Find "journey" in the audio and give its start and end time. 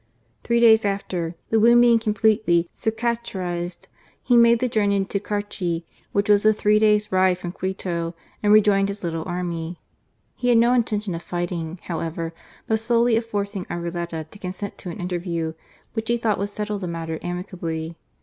4.67-5.05